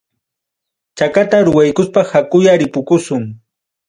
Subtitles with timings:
[0.97, 3.23] Chakata ruwaykuspa hakuya ripukusun.